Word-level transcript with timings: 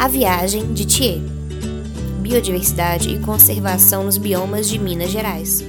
A 0.00 0.08
Viagem 0.08 0.72
de 0.72 0.86
Thier 0.86 1.18
Biodiversidade 2.22 3.10
e 3.10 3.20
conservação 3.20 4.02
nos 4.02 4.16
biomas 4.16 4.66
de 4.66 4.78
Minas 4.78 5.10
Gerais. 5.10 5.62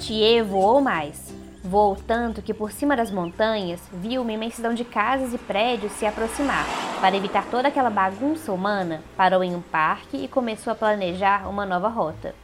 Thier 0.00 0.42
voou 0.42 0.80
mais. 0.80 1.34
Voou 1.62 1.96
tanto 1.96 2.40
que 2.40 2.54
por 2.54 2.72
cima 2.72 2.96
das 2.96 3.10
montanhas 3.10 3.82
viu 3.92 4.22
uma 4.22 4.32
imensidão 4.32 4.72
de 4.72 4.86
casas 4.86 5.34
e 5.34 5.38
prédios 5.38 5.92
se 5.92 6.06
aproximar. 6.06 6.64
Para 7.02 7.14
evitar 7.14 7.44
toda 7.50 7.68
aquela 7.68 7.90
bagunça 7.90 8.50
humana, 8.50 9.02
parou 9.18 9.44
em 9.44 9.54
um 9.54 9.60
parque 9.60 10.16
e 10.16 10.28
começou 10.28 10.72
a 10.72 10.76
planejar 10.76 11.46
uma 11.46 11.66
nova 11.66 11.88
rota. 11.88 12.34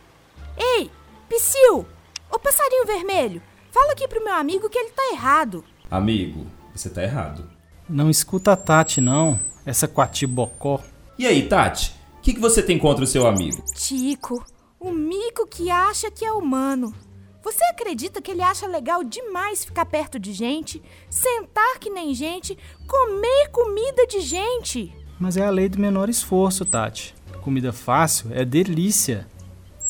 Ei, 0.59 0.91
Psyu! 1.31 1.87
Ô 2.31 2.39
passarinho 2.39 2.85
vermelho, 2.85 3.41
fala 3.75 3.93
aqui 3.93 4.07
pro 4.07 4.23
meu 4.23 4.33
amigo 4.35 4.71
que 4.71 4.79
ele 4.79 4.91
tá 4.91 5.03
errado. 5.13 5.65
Amigo, 5.91 6.47
você 6.73 6.89
tá 6.89 7.03
errado. 7.03 7.51
Não 7.89 8.09
escuta 8.09 8.53
a 8.53 8.57
Tati, 8.57 9.01
não. 9.01 9.39
Essa 9.67 9.89
quatibocó. 9.89 10.81
E 11.19 11.27
aí, 11.27 11.49
Tati? 11.49 11.93
O 12.19 12.21
que, 12.23 12.35
que 12.35 12.41
você 12.41 12.63
tem 12.63 12.79
contra 12.79 13.03
o 13.03 13.07
seu 13.07 13.27
amigo? 13.27 13.61
Tico, 13.75 14.45
o 14.79 14.93
mico 14.93 15.45
que 15.49 15.71
acha 15.71 16.09
que 16.09 16.25
é 16.25 16.33
humano. 16.33 16.95
Você 17.43 17.65
acredita 17.65 18.23
que 18.23 18.31
ele 18.31 18.43
acha 18.43 18.67
legal 18.67 19.03
demais 19.03 19.65
ficar 19.65 19.85
perto 19.85 20.19
de 20.21 20.33
gente, 20.33 20.81
sentar 21.11 21.79
que 21.79 21.91
nem 21.91 22.15
gente, 22.15 22.57
comer 22.87 23.49
comida 23.51 24.07
de 24.07 24.21
gente? 24.21 24.95
Mas 25.19 25.37
é 25.37 25.45
a 25.45 25.51
lei 25.51 25.69
do 25.69 25.81
menor 25.81 26.09
esforço, 26.09 26.65
Tati. 26.65 27.15
Comida 27.43 27.73
fácil 27.73 28.31
é 28.33 28.45
delícia. 28.45 29.27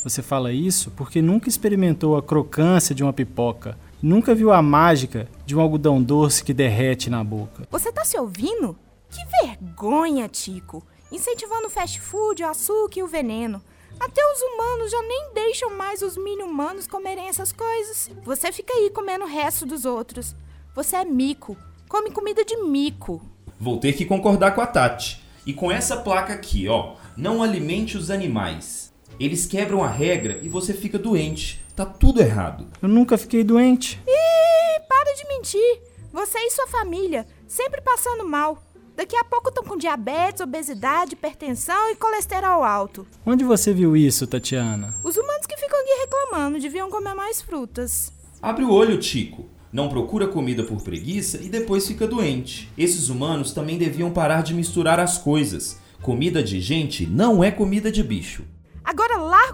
Você 0.04 0.20
fala 0.20 0.52
isso 0.52 0.90
porque 0.90 1.22
nunca 1.22 1.48
experimentou 1.48 2.14
a 2.14 2.22
crocância 2.22 2.94
de 2.94 3.02
uma 3.02 3.10
pipoca, 3.10 3.78
nunca 4.02 4.34
viu 4.34 4.52
a 4.52 4.60
mágica 4.60 5.26
de 5.46 5.56
um 5.56 5.60
algodão 5.60 6.02
doce 6.02 6.44
que 6.44 6.52
derrete 6.52 7.08
na 7.08 7.24
boca. 7.24 7.66
Você 7.70 7.90
tá 7.90 8.04
se 8.04 8.18
ouvindo? 8.18 8.76
Que 9.08 9.24
vergonha, 9.46 10.28
Tico! 10.28 10.86
Incentivando 11.10 11.68
o 11.68 11.70
fast 11.70 11.98
food, 12.02 12.42
o 12.42 12.48
açúcar 12.48 12.98
e 12.98 13.02
o 13.02 13.08
veneno. 13.08 13.62
Até 13.98 14.20
os 14.30 14.42
humanos 14.42 14.90
já 14.90 15.00
nem 15.00 15.32
deixam 15.32 15.74
mais 15.74 16.02
os 16.02 16.18
mini-humanos 16.18 16.86
comerem 16.86 17.28
essas 17.28 17.50
coisas. 17.50 18.10
Você 18.24 18.52
fica 18.52 18.74
aí 18.74 18.90
comendo 18.90 19.24
o 19.24 19.28
resto 19.28 19.64
dos 19.64 19.86
outros. 19.86 20.36
Você 20.74 20.96
é 20.96 21.04
mico. 21.06 21.56
Come 21.88 22.10
comida 22.10 22.44
de 22.44 22.58
mico. 22.58 23.22
Vou 23.58 23.78
ter 23.78 23.94
que 23.94 24.04
concordar 24.04 24.54
com 24.54 24.60
a 24.60 24.66
Tati. 24.66 25.24
E 25.46 25.54
com 25.54 25.72
essa 25.72 25.96
placa 25.96 26.34
aqui, 26.34 26.68
ó. 26.68 26.96
Não 27.16 27.42
alimente 27.42 27.96
os 27.96 28.10
animais. 28.10 28.92
Eles 29.18 29.46
quebram 29.46 29.82
a 29.82 29.88
regra 29.88 30.40
e 30.42 30.48
você 30.48 30.72
fica 30.74 30.98
doente. 30.98 31.62
Tá 31.74 31.84
tudo 31.84 32.20
errado. 32.20 32.68
Eu 32.80 32.88
nunca 32.88 33.16
fiquei 33.18 33.44
doente. 33.44 34.00
Ih, 34.06 34.80
para 34.88 35.14
de 35.14 35.28
mentir. 35.28 35.82
Você 36.12 36.38
e 36.38 36.50
sua 36.50 36.66
família, 36.66 37.26
sempre 37.46 37.80
passando 37.80 38.24
mal. 38.24 38.62
Daqui 38.96 39.16
a 39.16 39.24
pouco 39.24 39.48
estão 39.48 39.64
com 39.64 39.76
diabetes, 39.76 40.40
obesidade, 40.40 41.14
hipertensão 41.14 41.90
e 41.90 41.96
colesterol 41.96 42.62
alto. 42.62 43.04
Onde 43.26 43.42
você 43.42 43.72
viu 43.72 43.96
isso, 43.96 44.24
Tatiana? 44.24 44.94
Os 45.02 45.16
humanos 45.16 45.46
que 45.46 45.56
ficam 45.56 45.80
aqui 45.80 45.90
reclamando 46.00 46.60
deviam 46.60 46.88
comer 46.88 47.14
mais 47.14 47.42
frutas. 47.42 48.12
Abre 48.40 48.64
o 48.64 48.70
olho, 48.70 48.98
Tico. 48.98 49.46
Não 49.72 49.88
procura 49.88 50.28
comida 50.28 50.62
por 50.62 50.80
preguiça 50.82 51.38
e 51.42 51.48
depois 51.48 51.88
fica 51.88 52.06
doente. 52.06 52.70
Esses 52.78 53.08
humanos 53.08 53.52
também 53.52 53.76
deviam 53.76 54.12
parar 54.12 54.44
de 54.44 54.54
misturar 54.54 55.00
as 55.00 55.18
coisas. 55.18 55.80
Comida 56.00 56.40
de 56.40 56.60
gente 56.60 57.04
não 57.04 57.42
é 57.42 57.50
comida 57.50 57.90
de 57.90 58.04
bicho. 58.04 58.44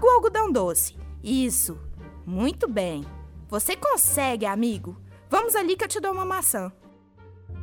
Larga 0.01 0.07
o 0.07 0.09
algodão 0.09 0.51
doce. 0.51 0.95
Isso. 1.23 1.77
Muito 2.25 2.67
bem. 2.67 3.05
Você 3.47 3.75
consegue, 3.75 4.47
amigo. 4.47 4.97
Vamos 5.29 5.55
ali 5.55 5.75
que 5.75 5.83
eu 5.83 5.87
te 5.87 5.99
dou 5.99 6.11
uma 6.11 6.25
maçã. 6.25 6.71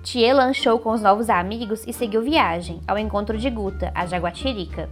Thier 0.04 0.36
lanchou 0.36 0.78
com 0.78 0.92
os 0.92 1.02
novos 1.02 1.28
amigos 1.28 1.82
e 1.84 1.92
seguiu 1.92 2.22
viagem 2.22 2.80
ao 2.86 2.96
encontro 2.96 3.36
de 3.36 3.50
Guta, 3.50 3.90
a 3.92 4.06
jaguatirica. 4.06 4.88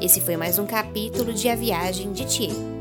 Esse 0.00 0.20
foi 0.22 0.36
mais 0.36 0.58
um 0.58 0.66
capítulo 0.66 1.34
de 1.34 1.50
A 1.50 1.54
Viagem 1.54 2.12
de 2.12 2.24
Thier. 2.24 2.75